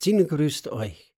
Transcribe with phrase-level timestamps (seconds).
[0.00, 1.12] Sine grüßt euch.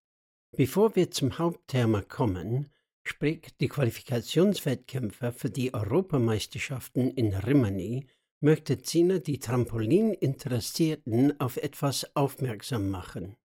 [0.57, 2.71] Bevor wir zum Hauptthema kommen,
[3.05, 8.07] sprich die Qualifikationswettkämpfe für die Europameisterschaften in Rimini,
[8.41, 13.37] möchte Zina die Trampolininteressierten auf etwas aufmerksam machen.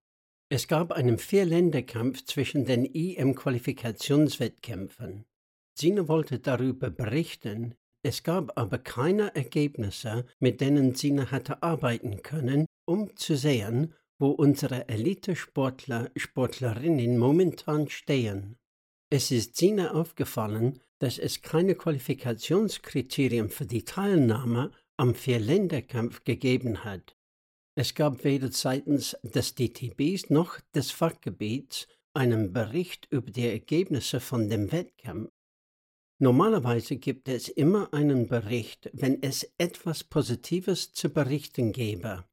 [0.48, 5.26] Es gab einen Vierländerkampf zwischen den EM-Qualifikationswettkämpfen.
[5.74, 12.64] Zina wollte darüber berichten, es gab aber keine Ergebnisse, mit denen Zina hätte arbeiten können,
[12.86, 18.56] um zu sehen, wo unsere Elite-Sportler, Sportlerinnen momentan stehen.
[19.10, 27.16] Es ist Sina aufgefallen, dass es keine Qualifikationskriterien für die Teilnahme am Vierländerkampf gegeben hat.
[27.78, 34.48] Es gab weder seitens des DTBs noch des Fachgebiets einen Bericht über die Ergebnisse von
[34.48, 35.30] dem Wettkampf.
[36.18, 42.24] Normalerweise gibt es immer einen Bericht, wenn es etwas Positives zu berichten gäbe.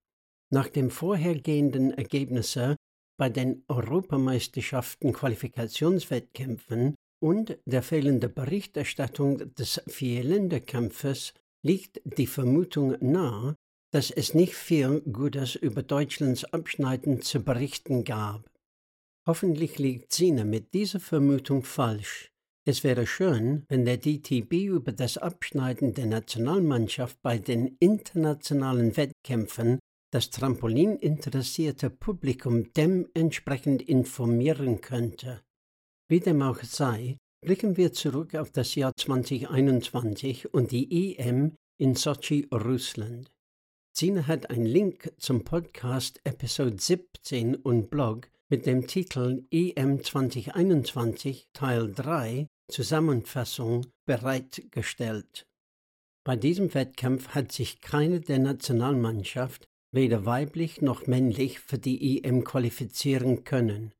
[0.53, 2.75] Nach den vorhergehenden Ergebnissen
[3.17, 11.33] bei den Europameisterschaften Qualifikationswettkämpfen und der fehlenden Berichterstattung des Vierländerkampfes
[11.65, 13.55] liegt die Vermutung nahe,
[13.91, 18.47] dass es nicht viel Gutes über Deutschlands Abschneiden zu berichten gab.
[19.25, 22.29] Hoffentlich liegt Sina mit dieser Vermutung falsch.
[22.63, 29.79] Es wäre schön, wenn der DTB über das Abschneiden der Nationalmannschaft bei den internationalen Wettkämpfen
[30.13, 35.41] das Trampolin interessierte Publikum dementsprechend informieren könnte.
[36.07, 41.95] Wie dem auch sei, blicken wir zurück auf das Jahr 2021 und die EM in
[41.95, 43.31] Sochi, Russland.
[43.95, 51.47] Sina hat einen Link zum Podcast Episode 17 und Blog mit dem Titel EM 2021
[51.53, 55.47] Teil 3 Zusammenfassung bereitgestellt.
[56.23, 62.43] Bei diesem Wettkampf hat sich keine der Nationalmannschaft weder weiblich noch männlich für die EM
[62.43, 63.93] qualifizieren können.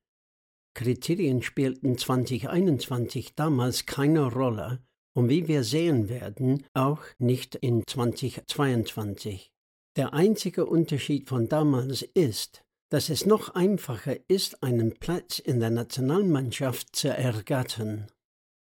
[0.76, 4.84] Kriterien spielten 2021 damals keine Rolle
[5.16, 9.52] und wie wir sehen werden, auch nicht in 2022.
[9.96, 15.70] Der einzige Unterschied von damals ist, dass es noch einfacher ist, einen Platz in der
[15.70, 18.08] Nationalmannschaft zu ergattern.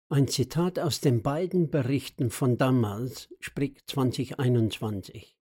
[0.09, 5.37] Ein Zitat aus den beiden Berichten von damals, sprich 2021.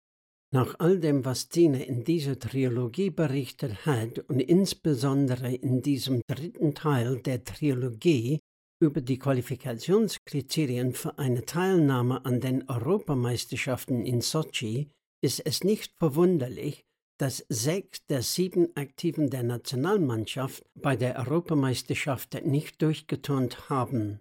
[0.53, 6.75] Nach all dem, was Tine in dieser Trilogie berichtet hat und insbesondere in diesem dritten
[6.75, 8.39] Teil der Trilogie
[8.81, 14.91] über die Qualifikationskriterien für eine Teilnahme an den Europameisterschaften in Sochi,
[15.23, 16.85] ist es nicht verwunderlich,
[17.19, 24.21] dass sechs der sieben Aktiven der Nationalmannschaft bei der Europameisterschaft nicht durchgeturnt haben.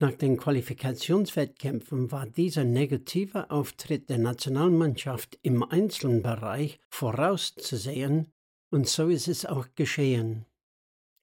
[0.00, 8.30] Nach den Qualifikationswettkämpfen war dieser negative Auftritt der Nationalmannschaft im Einzelbereich vorauszusehen
[8.70, 10.44] und so ist es auch geschehen.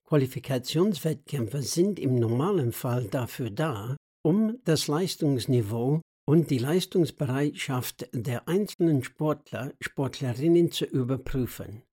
[0.08, 9.04] Qualifikationswettkämpfe sind im normalen Fall dafür da, um das Leistungsniveau und die Leistungsbereitschaft der einzelnen
[9.04, 11.84] Sportler, Sportlerinnen zu überprüfen.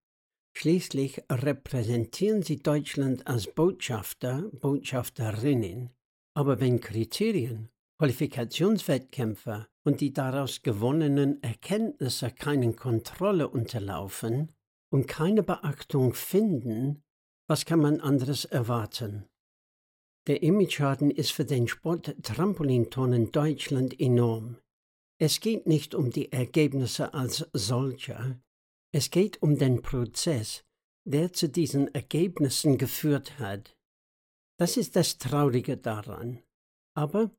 [0.54, 5.90] Schließlich repräsentieren sie Deutschland als Botschafter, Botschafterinnen.
[6.34, 14.52] Aber wenn Kriterien, Qualifikationswettkämpfe und die daraus gewonnenen Erkenntnisse keinen Kontrolle unterlaufen
[14.90, 17.02] und keine Beachtung finden,
[17.48, 19.28] was kann man anderes erwarten?
[20.26, 24.58] Der Imageschaden ist für den Sport Trampolinturnen Deutschland enorm.
[25.18, 28.40] Es geht nicht um die Ergebnisse als solcher,
[28.94, 30.64] es geht um den Prozess,
[31.04, 33.76] der zu diesen Ergebnissen geführt hat.
[34.58, 36.42] Das ist das Traurige daran.
[36.94, 37.30] Aber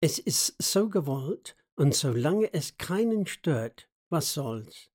[0.00, 4.90] es ist so gewollt, und solange es keinen stört, was soll's?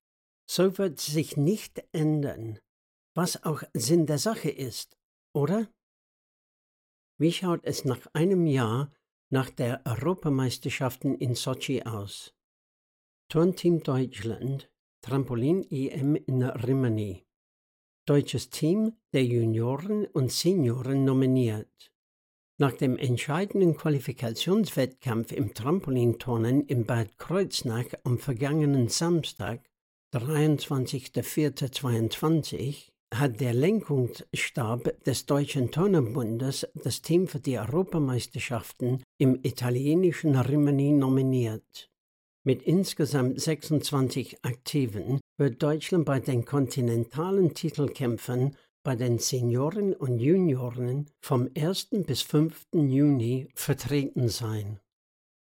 [0.49, 2.59] So wird sich nicht ändern,
[3.15, 4.97] was auch Sinn der Sache ist,
[5.33, 5.67] oder?
[7.19, 8.93] Wie schaut es nach einem Jahr
[9.29, 12.33] nach der Europameisterschaften in Sochi aus?
[13.29, 14.71] Turnteam Deutschland,
[15.01, 17.26] Trampolin EM in Rimini
[18.07, 21.91] deutsches Team der Junioren und Senioren nominiert.
[22.59, 29.61] Nach dem entscheidenden Qualifikationswettkampf im Trampolinturnen in Bad Kreuznach am vergangenen Samstag,
[30.15, 40.91] 23.04.22, hat der Lenkungsstab des Deutschen Turnerbundes das Team für die Europameisterschaften im italienischen Rimini
[40.91, 41.91] nominiert.
[42.43, 51.09] Mit insgesamt 26 Aktiven wird Deutschland bei den kontinentalen Titelkämpfen bei den Senioren und Junioren
[51.19, 51.89] vom 1.
[52.05, 52.67] bis 5.
[52.73, 54.79] Juni vertreten sein.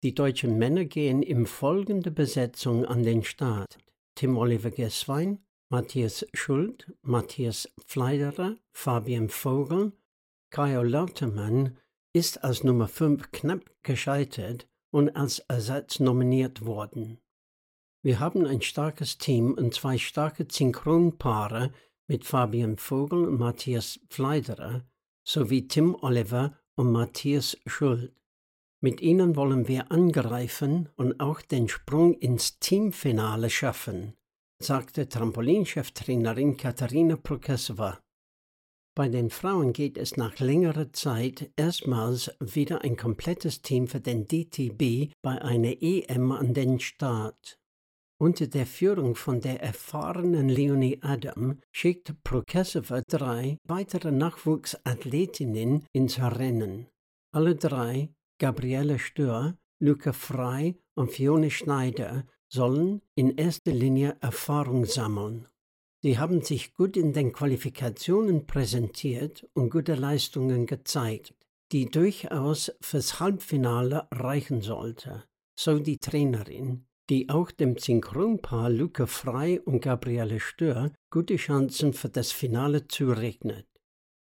[0.03, 3.77] Die deutschen Männer gehen in folgender Besetzung an den Start.
[4.15, 5.39] Tim Oliver Gesswein,
[5.69, 9.91] Matthias Schuld, Matthias Pfleiderer, Fabian Vogel,
[10.49, 11.77] Kajo Lautermann
[12.13, 17.19] ist als Nummer 5 knapp gescheitert und als Ersatz nominiert worden.
[18.05, 21.71] Wir haben ein starkes Team und zwei starke Synchronpaare
[22.07, 24.85] mit Fabian Vogel und Matthias Pfleiderer
[25.27, 28.13] sowie Tim Oliver und Matthias Schuld.
[28.79, 34.13] Mit ihnen wollen wir angreifen und auch den Sprung ins Teamfinale schaffen,
[34.61, 37.99] sagte Trampolincheftrainerin Katharina Prokesova.
[38.95, 44.27] Bei den Frauen geht es nach längerer Zeit erstmals wieder ein komplettes Team für den
[44.27, 47.57] DTB bei einer EM an den Start.
[48.17, 56.87] Unter der Führung von der erfahrenen Leonie Adam schickt Prokesova drei weitere Nachwuchsathletinnen ins Rennen.
[57.33, 58.09] Alle drei,
[58.39, 65.49] Gabriele Stör, Luca Frey und Fiona Schneider, sollen in erster Linie Erfahrung sammeln.
[66.01, 71.33] Sie haben sich gut in den Qualifikationen präsentiert und gute Leistungen gezeigt,
[71.73, 75.25] die durchaus fürs Halbfinale reichen sollte,
[75.59, 82.09] so die Trainerin, die auch dem Synchronpaar Luca Frey und Gabriele Stör gute Chancen für
[82.09, 83.67] das Finale zurechnet.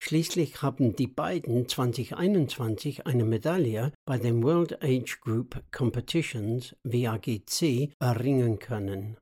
[0.01, 8.59] Schließlich haben die beiden 2021 eine Medaille bei den World Age Group Competitions WAGC erringen
[8.59, 9.17] können.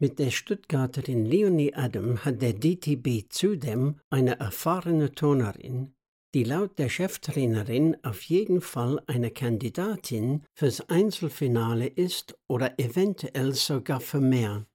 [0.00, 5.94] Mit der Stuttgarterin Leonie Adam hat der DTB zudem eine erfahrene Turnerin,
[6.34, 14.00] die laut der Cheftrainerin auf jeden Fall eine Kandidatin fürs Einzelfinale ist oder eventuell sogar
[14.00, 14.66] für mehr.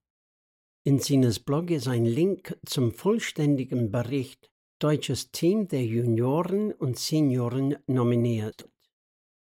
[0.83, 7.77] In Sines Blog ist ein Link zum vollständigen Bericht Deutsches Team der Junioren und Senioren
[7.87, 8.67] nominiert.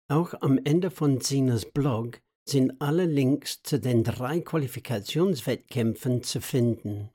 [0.09, 7.11] Auch am Ende von Sines Blog sind alle Links zu den drei Qualifikationswettkämpfen zu finden.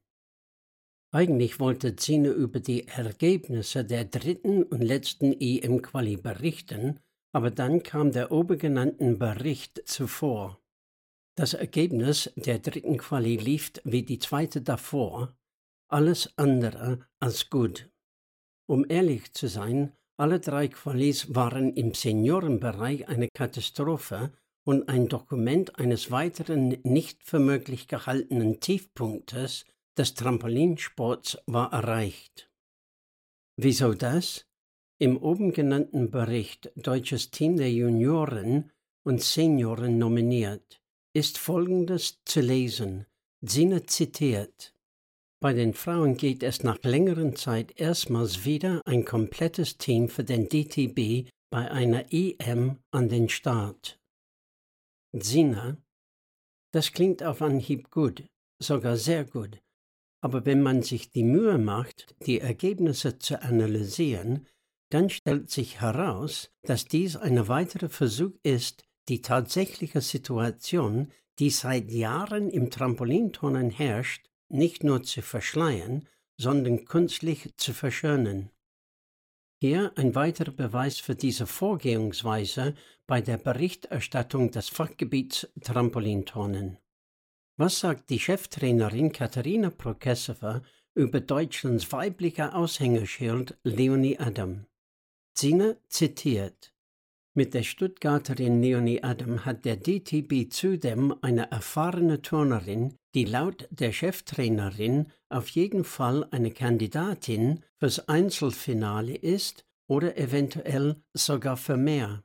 [1.12, 7.00] Eigentlich wollte Zine über die Ergebnisse der dritten und letzten EM-Quali berichten,
[7.32, 10.60] aber dann kam der obergenannten Bericht zuvor.
[11.36, 15.38] Das Ergebnis der dritten Quali lief wie die zweite davor,
[15.90, 17.90] alles andere als gut.
[18.68, 24.34] Um ehrlich zu sein, alle drei Qualis waren im Seniorenbereich eine Katastrophe
[24.66, 29.64] und ein Dokument eines weiteren nicht für möglich gehaltenen Tiefpunktes
[29.98, 32.50] des Trampolinsports war erreicht.
[33.58, 34.46] Wieso das?
[35.00, 38.72] Im oben genannten Bericht Deutsches Team der Junioren
[39.04, 40.82] und Senioren nominiert
[41.18, 43.08] ist Folgendes zu lesen.
[43.42, 44.76] Sine zitiert.
[45.40, 50.48] Bei den Frauen geht es nach längerer Zeit erstmals wieder ein komplettes Team für den
[50.48, 54.00] DTB bei einer EM an den Start.
[55.12, 55.78] Sina,
[56.72, 58.24] das klingt auf Anhieb gut,
[58.62, 59.60] sogar sehr gut.
[60.22, 64.48] Aber wenn man sich die Mühe macht, die Ergebnisse zu analysieren,
[64.90, 71.92] dann stellt sich heraus, dass dies ein weiterer Versuch ist, die tatsächliche Situation, die seit
[71.92, 78.50] Jahren im Trampolinturnen herrscht, nicht nur zu verschleiern, sondern künstlich zu verschönen.
[79.60, 82.76] Hier ein weiterer Beweis für diese Vorgehensweise
[83.08, 86.78] bei der Berichterstattung des Fachgebiets Trampolinturnen.
[87.60, 90.62] Was sagt die Cheftrainerin Katharina Prokesova
[90.94, 94.68] über Deutschlands weiblicher Aushängeschild Leonie Adam?
[95.34, 96.72] Zine zitiert.
[97.34, 103.92] Mit der Stuttgarterin Leonie Adam hat der DTB zudem eine erfahrene Turnerin, die laut der
[103.92, 112.22] Cheftrainerin auf jeden Fall eine Kandidatin fürs Einzelfinale ist oder eventuell sogar für mehr.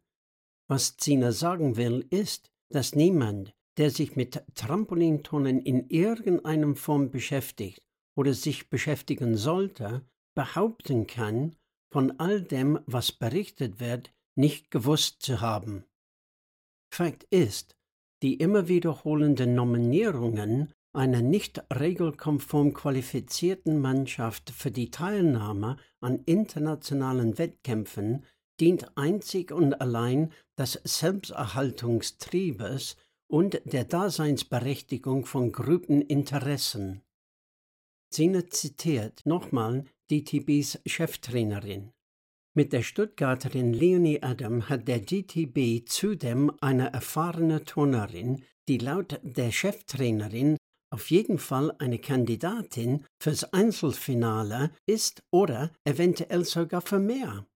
[0.68, 7.82] Was Zina sagen will, ist, dass niemand, der sich mit Trampolinturnen in irgendeiner Form beschäftigt
[8.14, 10.04] oder sich beschäftigen sollte,
[10.36, 11.56] behaupten kann,
[11.90, 15.84] von all dem, was berichtet wird, nicht gewusst zu haben.
[16.94, 17.74] Fakt ist,
[18.22, 28.24] die immer wiederholenden Nominierungen einer nicht regelkonform qualifizierten Mannschaft für die Teilnahme an internationalen Wettkämpfen
[28.60, 32.96] dient einzig und allein des Selbsterhaltungstriebes
[33.28, 37.02] und der Daseinsberechtigung von Gruppeninteressen.
[38.16, 41.92] Sina zitiert nochmal DTBs Cheftrainerin.
[42.54, 49.52] Mit der Stuttgarterin Leonie Adam hat der DTB zudem eine erfahrene Turnerin, die laut der
[49.52, 50.56] Cheftrainerin
[50.90, 57.46] auf jeden Fall eine Kandidatin fürs Einzelfinale ist oder eventuell sogar für mehr.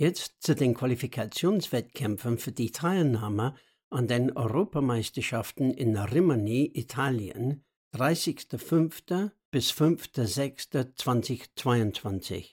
[0.00, 3.54] Jetzt zu den Qualifikationswettkämpfen für die Teilnahme
[3.90, 7.62] an den Europameisterschaften in Rimini, Italien,
[7.94, 9.30] 30.05.
[9.50, 12.50] bis 5.06.2022.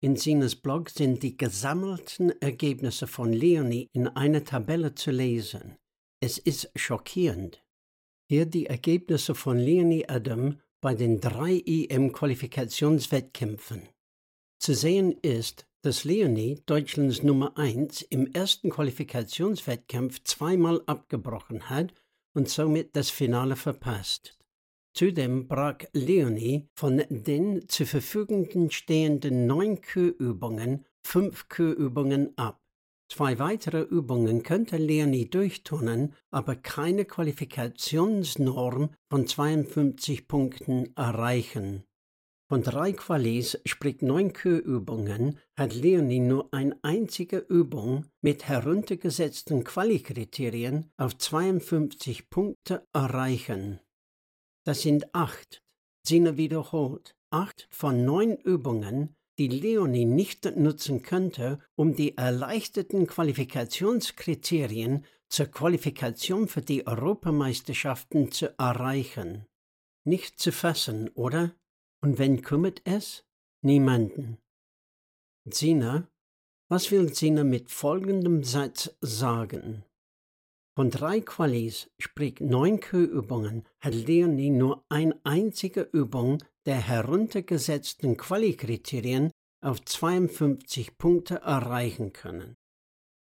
[0.00, 5.78] In Sines Blog sind die gesammelten Ergebnisse von Leonie in einer Tabelle zu lesen.
[6.20, 7.64] Es ist schockierend.
[8.28, 13.88] Hier die Ergebnisse von Leonie Adam bei den drei EM-Qualifikationswettkämpfen.
[14.58, 21.94] Zu sehen ist, dass Leonie, Deutschlands Nummer 1, im ersten Qualifikationswettkampf zweimal abgebrochen hat
[22.34, 24.38] und somit das Finale verpasst.
[24.94, 32.60] Zudem brach Leonie von den zur Verfügung stehenden neun Kühlübungen fünf Kühlübungen ab.
[33.12, 41.84] Zwei weitere Übungen könnte Leonie durchturnen, aber keine Qualifikationsnorm von 52 Punkten erreichen.
[42.54, 50.88] Von drei Qualis, sprich neun Kürübungen, hat Leonie nur eine einzige Übung mit heruntergesetzten Qualikriterien
[50.96, 53.80] auf 52 Punkte erreichen.
[54.64, 55.64] Das sind acht.
[56.06, 65.04] Sina wiederholt, acht von neun Übungen, die Leonie nicht nutzen könnte, um die erleichterten Qualifikationskriterien
[65.28, 69.44] zur Qualifikation für die Europameisterschaften zu erreichen.
[70.04, 71.52] Nicht zu fassen, oder?
[72.04, 73.24] Und wen kümmert es?
[73.62, 74.36] Niemanden.
[75.48, 76.06] Zina,
[76.68, 79.86] was will Zina mit folgendem Satz sagen?
[80.76, 89.30] Von drei Qualis, sprich neun Kühlübungen, hat Leonie nur eine einzige Übung der heruntergesetzten Qualikriterien
[89.62, 92.54] auf 52 Punkte erreichen können.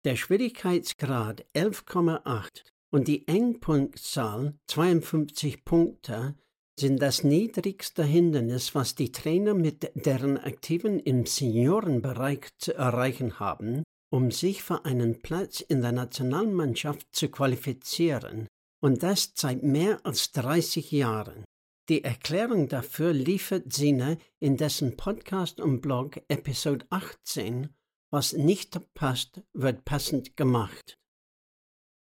[0.04, 6.35] Der Schwierigkeitsgrad 11,8 und die Endpunktzahl 52 Punkte
[6.78, 13.83] sind das niedrigste Hindernis, was die Trainer mit deren Aktiven im Seniorenbereich zu erreichen haben,
[14.11, 18.47] um sich für einen Platz in der Nationalmannschaft zu qualifizieren,
[18.83, 21.45] und das seit mehr als 30 Jahren.
[21.88, 27.71] Die Erklärung dafür liefert Sine in dessen Podcast und Blog Episode 18,
[28.11, 30.99] was nicht passt, wird passend gemacht.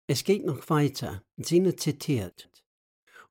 [0.08, 1.24] Es geht noch weiter.
[1.38, 2.50] Sine zitiert.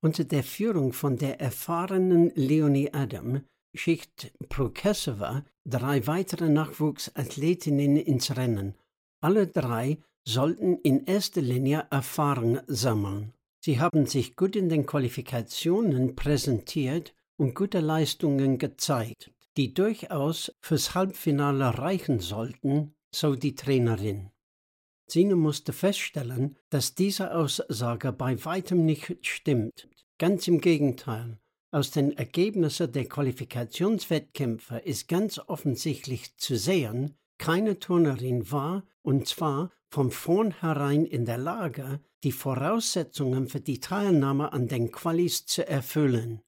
[0.05, 3.43] Unter der Führung von der erfahrenen Leonie Adam
[3.73, 8.75] schickt Prokesova drei weitere Nachwuchsathletinnen ins Rennen.
[9.21, 13.33] Alle drei sollten in erster Linie Erfahrung sammeln.
[13.65, 20.97] Sie haben sich gut in den Qualifikationen präsentiert und gute Leistungen gezeigt, die durchaus fürs
[20.97, 24.31] Halbfinale reichen sollten, so die Trainerin.
[25.09, 29.89] Sine musste feststellen, dass diese Aussage bei weitem nicht stimmt.
[30.23, 31.37] Ganz im Gegenteil.
[31.73, 39.73] Aus den Ergebnissen der Qualifikationswettkämpfe ist ganz offensichtlich zu sehen, keine Turnerin war, und zwar
[39.89, 46.41] von vornherein in der Lage, die Voraussetzungen für die Teilnahme an den Qualis zu erfüllen.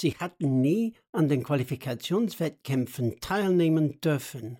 [0.00, 4.58] Sie hatten nie an den Qualifikationswettkämpfen teilnehmen dürfen.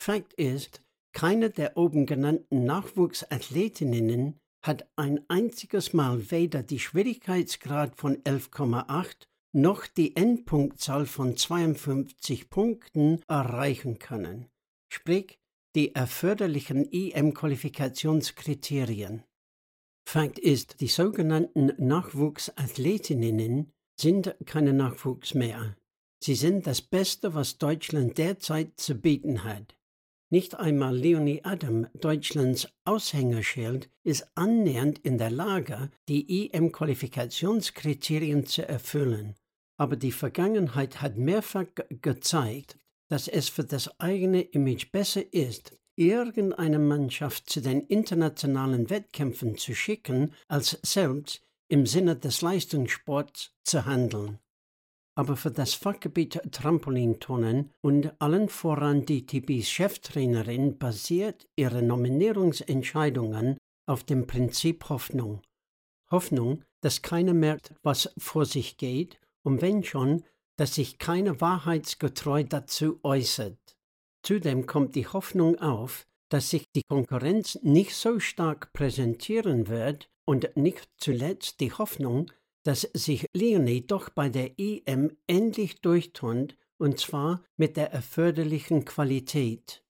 [0.00, 4.38] Fakt ist, keine der oben genannten Nachwuchsathletinnen
[4.68, 13.22] hat ein einziges Mal weder die Schwierigkeitsgrad von 11,8 noch die Endpunktzahl von 52 Punkten
[13.28, 14.50] erreichen können,
[14.92, 15.38] sprich
[15.74, 19.24] die erforderlichen EM-Qualifikationskriterien.
[20.06, 25.78] Fakt ist, die sogenannten Nachwuchsathletinnen sind keine Nachwuchs mehr.
[26.22, 29.77] Sie sind das Beste, was Deutschland derzeit zu bieten hat.
[30.30, 39.36] Nicht einmal Leonie Adam, Deutschlands Aushängeschild, ist annähernd in der Lage, die EM-Qualifikationskriterien zu erfüllen.
[39.78, 41.64] Aber die Vergangenheit hat mehrfach
[42.02, 42.76] gezeigt,
[43.08, 49.74] dass es für das eigene Image besser ist, irgendeine Mannschaft zu den internationalen Wettkämpfen zu
[49.74, 54.38] schicken, als selbst im Sinne des Leistungssports zu handeln.
[55.18, 63.58] Aber für das Fachgebiet Trampolinturnen und allen voran die TBs Cheftrainerin basiert ihre Nominierungsentscheidungen
[63.88, 65.42] auf dem Prinzip Hoffnung.
[66.12, 70.22] Hoffnung, dass keiner merkt, was vor sich geht, und wenn schon,
[70.56, 73.58] dass sich keiner wahrheitsgetreu dazu äußert.
[74.22, 80.56] Zudem kommt die Hoffnung auf, dass sich die Konkurrenz nicht so stark präsentieren wird und
[80.56, 82.30] nicht zuletzt die Hoffnung,
[82.64, 89.84] dass sich Leonie doch bei der EM endlich durchtun, und zwar mit der erforderlichen Qualität.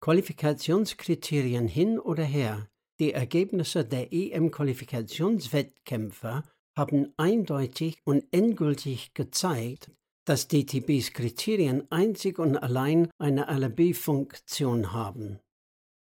[0.00, 6.42] Qualifikationskriterien hin oder her, die Ergebnisse der EM-Qualifikationswettkämpfe
[6.76, 9.90] haben eindeutig und endgültig gezeigt,
[10.24, 15.40] dass DTBs Kriterien einzig und allein eine Alibi-Funktion haben.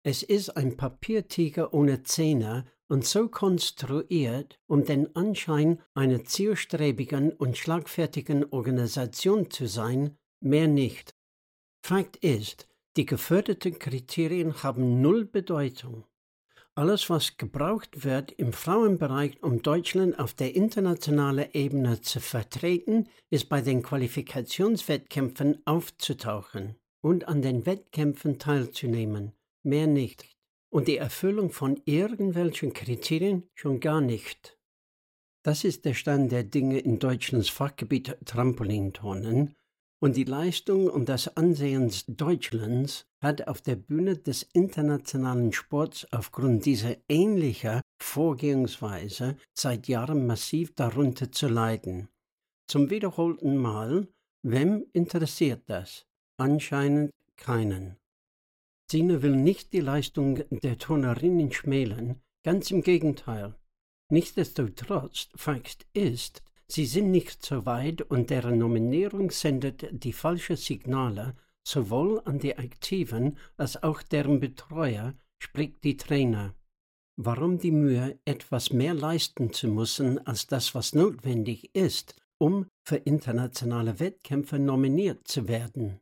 [0.04, 7.56] Es ist ein Papiertiger ohne Zähne und so konstruiert, um den Anschein einer zielstrebigen und
[7.56, 11.14] schlagfertigen Organisation zu sein, mehr nicht.
[11.84, 12.66] Fakt ist,
[12.96, 16.04] die geförderten Kriterien haben null Bedeutung.
[16.74, 23.48] Alles, was gebraucht wird im Frauenbereich, um Deutschland auf der internationalen Ebene zu vertreten, ist
[23.48, 29.32] bei den Qualifikationswettkämpfen aufzutauchen und an den Wettkämpfen teilzunehmen,
[29.64, 30.37] mehr nicht
[30.70, 34.58] und die Erfüllung von irgendwelchen Kriterien schon gar nicht.
[35.42, 39.54] Das ist der Stand der Dinge in Deutschlands Fachgebiet Trampolinturnen
[40.00, 46.66] und die Leistung und das Ansehen Deutschlands hat auf der Bühne des internationalen Sports aufgrund
[46.66, 52.08] dieser ähnlicher Vorgehensweise seit Jahren massiv darunter zu leiden.
[52.68, 54.08] Zum wiederholten Mal,
[54.42, 56.06] wem interessiert das?
[56.36, 57.96] Anscheinend keinen.
[58.90, 63.54] Sine will nicht die Leistung der Turnerinnen schmälern, ganz im Gegenteil.
[64.10, 71.36] Nichtsdestotrotz, Fakt ist, sie sind nicht so weit und deren Nominierung sendet die falschen Signale
[71.66, 76.54] sowohl an die Aktiven als auch deren Betreuer, sprich die Trainer.
[77.20, 82.96] Warum die Mühe, etwas mehr leisten zu müssen als das, was notwendig ist, um für
[82.96, 86.00] internationale Wettkämpfe nominiert zu werden?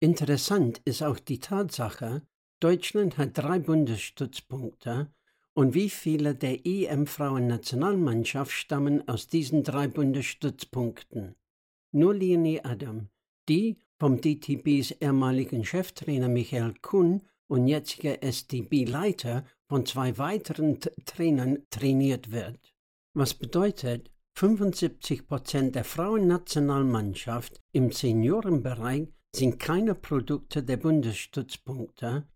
[0.00, 2.22] Interessant ist auch die Tatsache,
[2.60, 5.12] Deutschland hat drei Bundesstützpunkte
[5.54, 11.34] und wie viele der EM-Frauen-Nationalmannschaft stammen aus diesen drei Bundesstützpunkten?
[11.90, 13.08] Nur Leonie Adam,
[13.48, 22.30] die vom DTBs ehemaligen Cheftrainer Michael Kuhn und jetziger STB-Leiter von zwei weiteren Trainern trainiert
[22.30, 22.72] wird.
[23.14, 32.26] Was bedeutet, 75 Prozent der Frauennationalmannschaft im Seniorenbereich sind keine Produkte der Bundesstützpunkte.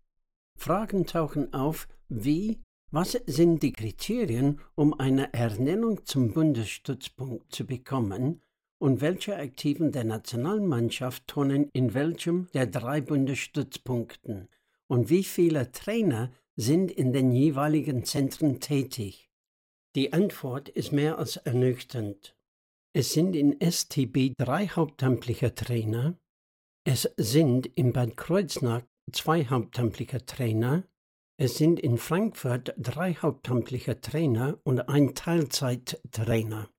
[0.55, 8.41] Fragen tauchen auf, wie, was sind die Kriterien, um eine Ernennung zum Bundesstützpunkt zu bekommen
[8.77, 14.49] und welche Aktiven der Nationalmannschaft turnen in welchem der drei Bundesstützpunkten
[14.87, 19.31] und wie viele Trainer sind in den jeweiligen Zentren tätig.
[19.95, 22.35] Die Antwort ist mehr als ernüchternd.
[22.93, 26.15] Es sind in STB drei hauptamtliche Trainer,
[26.85, 30.83] es sind in Bad Kreuznach zwei hauptamtliche Trainer,
[31.37, 36.69] es sind in Frankfurt drei hauptamtliche Trainer und ein Teilzeittrainer.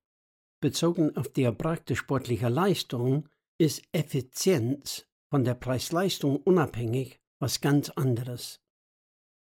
[0.60, 8.60] Bezogen auf die erbrachte sportliche Leistung ist Effizienz von der Preis-Leistung unabhängig was ganz anderes.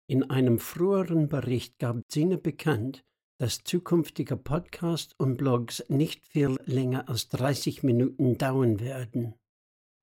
[0.07, 3.03] In einem früheren Bericht gab Sine bekannt,
[3.39, 9.35] dass zukünftige Podcasts und Blogs nicht viel länger als 30 Minuten dauern werden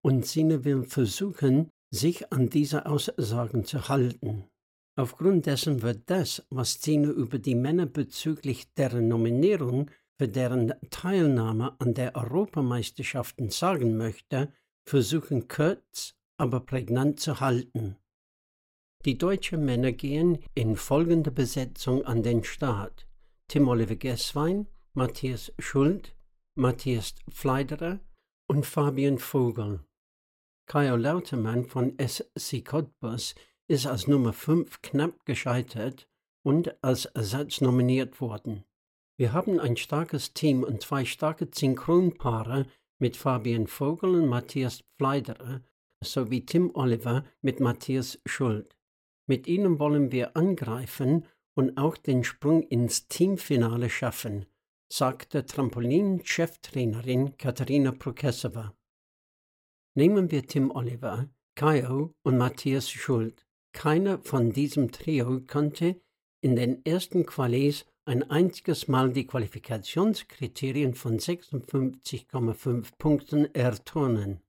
[0.03, 4.45] und Sine will versuchen, sich an diese Aussagen zu halten.
[4.97, 11.77] Aufgrund dessen wird das, was Sine über die Männer bezüglich deren Nominierung für deren Teilnahme
[11.79, 14.53] an der Europameisterschaften sagen möchte,
[14.85, 17.97] versuchen kurz, aber prägnant zu halten.
[19.05, 23.07] Die deutschen Männer gehen in folgender Besetzung an den Start.
[23.47, 26.17] Tim Oliver Gesswein, Matthias Schuld,
[26.57, 28.01] Matthias Fleiderer
[28.49, 29.81] und Fabian Vogel.
[30.69, 33.35] Kajo Lautermann von SC Cottbus
[33.69, 36.07] ist als Nummer 5 knapp gescheitert
[36.43, 38.65] und als Ersatz nominiert worden.
[39.17, 42.67] Wir haben ein starkes Team und zwei starke Synchronpaare
[42.99, 45.63] mit Fabian Vogel und Matthias Pfleiderer
[46.05, 48.77] sowie Tim Oliver mit Matthias Schuld.
[49.27, 54.45] Mit ihnen wollen wir angreifen und auch den Sprung ins Teamfinale schaffen,
[54.93, 58.75] sagte Trampolin-Cheftrainerin Katharina Prokesova.
[59.99, 63.45] Nehmen wir Tim Oliver, Kaio und Matthias Schuld.
[63.73, 66.01] Keiner von diesem Trio konnte
[66.41, 74.41] in den ersten Qualis ein einziges Mal die Qualifikationskriterien von 56,5 Punkten erturnen.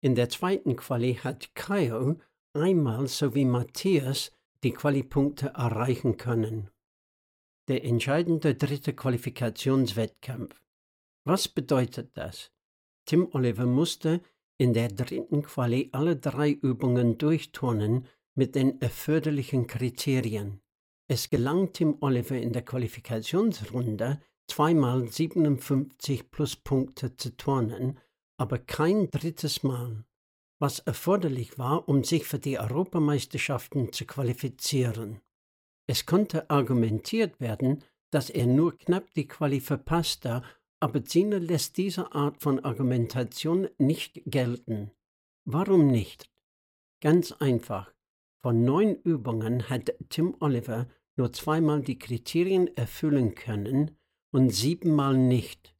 [0.00, 2.18] In der zweiten Quali hat Kaio
[2.52, 4.32] einmal sowie Matthias
[4.64, 6.70] die Qualipunkte erreichen können.
[7.68, 10.60] Der entscheidende dritte Qualifikationswettkampf.
[11.22, 12.50] Was bedeutet das?
[13.04, 14.20] Tim Oliver musste
[14.62, 20.60] in der dritten Quali alle drei Übungen durchturnen mit den erforderlichen Kriterien.
[21.08, 27.98] Es gelang Tim Oliver in der Qualifikationsrunde zweimal 57 Pluspunkte zu turnen,
[28.38, 30.04] aber kein drittes Mal,
[30.60, 35.22] was erforderlich war, um sich für die Europameisterschaften zu qualifizieren.
[35.88, 40.44] Es konnte argumentiert werden, dass er nur knapp die Quali verpasste,
[40.82, 44.90] aber Zina lässt diese Art von Argumentation nicht gelten.
[45.44, 46.28] Warum nicht?
[47.00, 47.94] Ganz einfach.
[48.42, 53.96] Von neun Übungen hat Tim Oliver nur zweimal die Kriterien erfüllen können
[54.32, 55.76] und siebenmal nicht.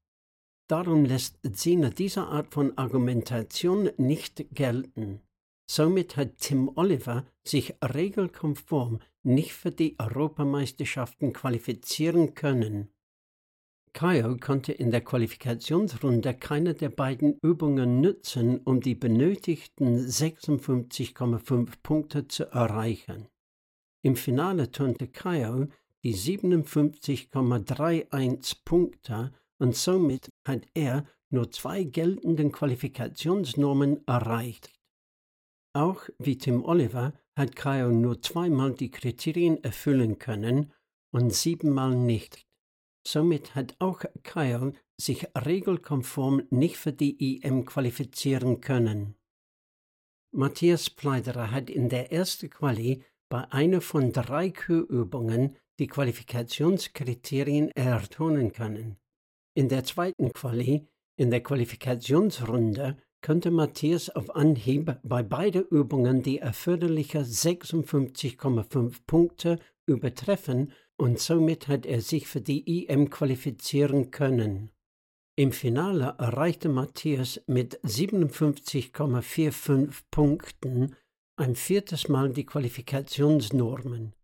[0.68, 5.20] Darum lässt Zina diese Art von Argumentation nicht gelten.
[5.68, 12.91] Somit hat Tim Oliver sich regelkonform nicht für die Europameisterschaften qualifizieren können.
[13.92, 22.26] Kyle konnte in der Qualifikationsrunde keine der beiden Übungen nutzen, um die benötigten 56,5 Punkte
[22.26, 23.28] zu erreichen.
[24.02, 25.68] Im Finale turnte Kyle
[26.02, 34.72] die 57,31 Punkte und somit hat er nur zwei geltenden Qualifikationsnormen erreicht.
[35.74, 40.72] Auch wie Tim Oliver hat Kyle nur zweimal die Kriterien erfüllen können
[41.12, 42.44] und siebenmal nicht.
[43.06, 49.16] Somit hat auch Kyle sich regelkonform nicht für die EM qualifizieren können.
[50.34, 58.52] Matthias Pleiderer hat in der ersten Quali bei einer von drei Kühlübungen die Qualifikationskriterien ertonen
[58.52, 58.96] können.
[59.54, 60.86] In der zweiten Quali,
[61.16, 70.72] in der Qualifikationsrunde, konnte Matthias auf Anhieb bei beiden Übungen die erforderlichen 56,5 Punkte übertreffen
[71.02, 74.70] und somit hat er sich für die EM qualifizieren können.
[75.34, 80.94] Im Finale erreichte Matthias mit 57,45 Punkten
[81.36, 84.14] ein viertes Mal die Qualifikationsnormen.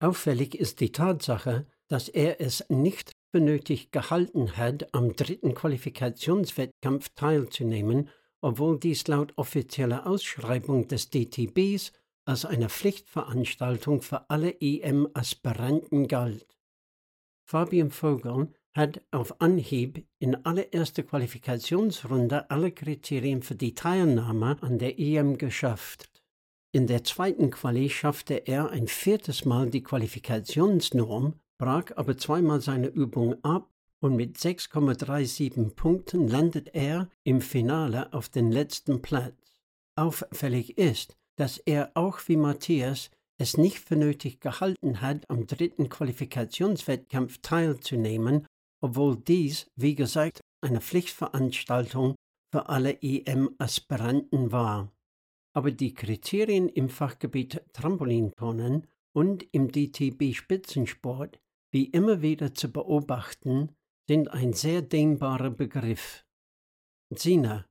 [0.00, 7.10] Auffällig ist die Tatsache, dass er es nicht für nötig gehalten hat, am dritten Qualifikationswettkampf
[7.14, 8.08] teilzunehmen,
[8.40, 11.92] obwohl dies laut offizieller Ausschreibung des DTBs
[12.26, 16.58] als eine Pflichtveranstaltung für alle EM-Aspiranten galt.
[17.44, 24.98] Fabian Vogel hat auf Anhieb in allererster Qualifikationsrunde alle Kriterien für die Teilnahme an der
[24.98, 26.10] EM geschafft.
[26.72, 32.88] In der zweiten Quali schaffte er ein viertes Mal die Qualifikationsnorm, brach aber zweimal seine
[32.88, 39.34] Übung ab und mit 6,37 Punkten landet er im Finale auf den letzten Platz.
[39.94, 45.88] Auffällig ist, dass er auch wie Matthias es nicht für nötig gehalten hat, am dritten
[45.88, 48.46] Qualifikationswettkampf teilzunehmen,
[48.82, 52.14] obwohl dies, wie gesagt, eine Pflichtveranstaltung
[52.52, 54.92] für alle EM-Aspiranten war.
[55.54, 61.38] Aber die Kriterien im Fachgebiet Trampolinturnen und im DTB-Spitzensport,
[61.72, 63.74] wie immer wieder zu beobachten,
[64.08, 66.24] sind ein sehr dehnbarer Begriff.
[67.14, 67.66] Sina,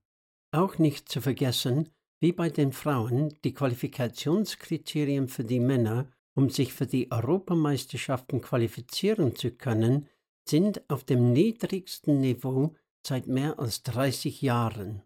[0.52, 6.74] auch nicht zu vergessen, wie bei den Frauen die Qualifikationskriterien für die Männer, um sich
[6.74, 10.08] für die Europameisterschaften qualifizieren zu können,
[10.48, 12.76] sind auf dem niedrigsten Niveau
[13.06, 15.02] seit mehr als 30 Jahren.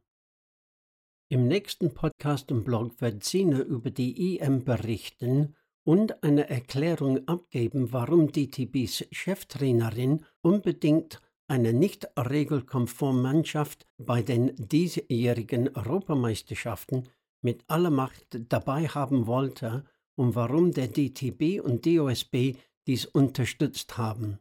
[1.32, 7.91] Im nächsten Podcast und Blog wird Sina über die EM berichten und eine Erklärung abgeben,
[7.91, 17.10] warum DTBs Cheftrainerin unbedingt eine nicht regelkonforme Mannschaft bei den diesjährigen Europameisterschaften
[17.42, 19.86] mit aller Macht dabei haben wollte
[20.16, 22.56] und warum der DTB und DOSB
[22.88, 24.40] dies unterstützt haben.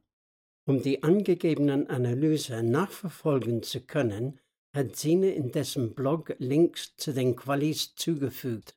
[0.66, 4.38] Um die angegebenen Analyse nachverfolgen zu können,
[4.74, 8.76] hat Sine in dessen Blog Links zu den Qualis zugefügt.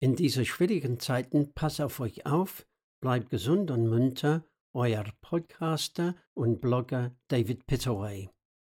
[0.00, 2.66] In diesen schwierigen Zeiten pass auf euch auf,
[3.00, 8.28] bleibt gesund und munter euer Podcaster und Blogger David Pittaway.